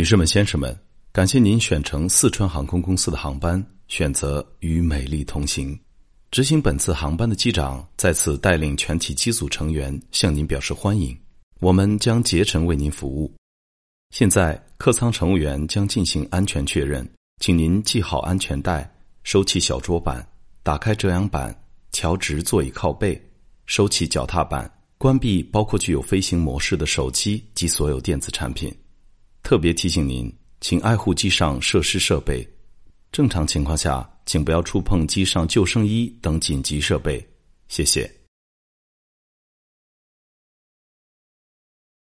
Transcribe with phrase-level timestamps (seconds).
[0.00, 0.74] 女士们、先生们，
[1.12, 5.78] 感谢您选乘四川航空公司的航班，选择与美丽同行。
[6.30, 11.14] 执行本次航班的机长在此带领全体机组成员向您表示欢迎。
[11.60, 13.30] 我们将竭诚为您服务。
[14.08, 17.06] 现在，客舱乘务员将进行安全确认，
[17.38, 18.90] 请您系好安全带，
[19.22, 20.26] 收起小桌板，
[20.62, 21.54] 打开遮阳板，
[21.92, 23.22] 调直座椅靠背，
[23.66, 28.74] 收起脚踏板，关闭包括具有飞行模式的手机及所有电子产品。
[29.49, 32.47] 特别提醒您，请爱护机上设施设备。
[33.11, 37.25] 正常情况下，请不要触碰机上救生衣等紧急设备。
[37.67, 38.11] 谢谢。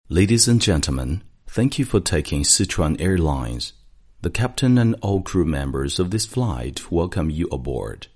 [0.10, 3.72] Ladies and gentlemen, thank you for taking Sichuan Airlines.
[4.22, 8.08] The captain and all crew members of this flight welcome you aboard.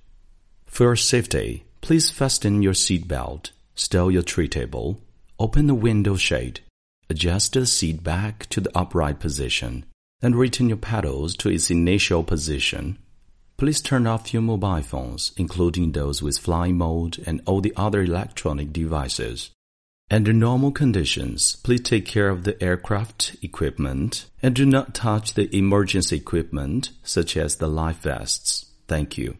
[0.66, 4.98] For your safety, please fasten your seat belt, stow your tray table,
[5.38, 6.62] open the window shade,
[7.11, 9.85] adjust the seat back to the upright position,
[10.21, 12.99] and return your pedals to its initial position.
[13.57, 18.03] Please turn off your mobile phones, including those with flying mode and all the other
[18.03, 19.51] electronic devices.
[20.11, 25.55] Under normal conditions, please take care of the aircraft equipment and do not touch the
[25.55, 28.67] emergency equipment such as the life vests.
[28.87, 29.37] Thank you.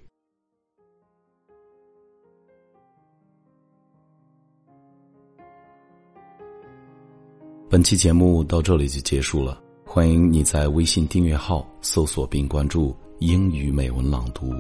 [7.71, 9.61] 本期节目到这里就结束了。
[9.85, 14.55] 欢迎你在微信订阅号搜索并关注“英语美文朗读”，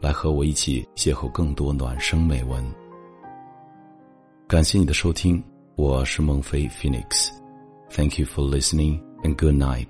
[0.00, 2.64] 来和我一起邂逅更多暖声美文。
[4.46, 5.42] 感谢你的收听，
[5.74, 7.30] 我是孟非 Phoenix。
[7.90, 9.88] Thank you for listening and good night.